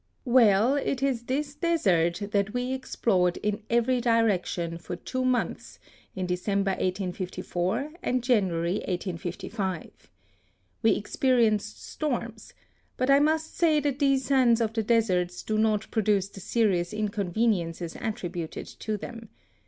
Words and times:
Well, 0.25 0.77
it 0.77 1.03
is 1.03 1.25
this 1.25 1.53
desert 1.53 2.31
that 2.31 2.55
we 2.55 2.73
explored 2.73 3.37
in 3.43 3.61
every 3.69 4.01
direction 4.01 4.79
for 4.79 4.95
two 4.95 5.23
months 5.23 5.77
in 6.15 6.25
December 6.25 6.71
1854 6.71 7.91
and 8.01 8.23
January 8.23 8.77
1855. 8.87 10.09
We 10.81 10.93
experienced 10.93 11.83
storms, 11.85 12.55
but 12.97 13.11
I 13.11 13.19
must 13.19 13.55
say 13.55 13.79
that 13.79 13.99
these 13.99 14.25
sands 14.25 14.59
of 14.59 14.73
the 14.73 14.81
deserts 14.81 15.43
do 15.43 15.59
not 15.59 15.91
produce 15.91 16.29
the 16.29 16.39
serious 16.39 16.95
inconveniences 16.95 17.95
attributed 17.95 18.65
to 18.79 18.97
them. 18.97 19.29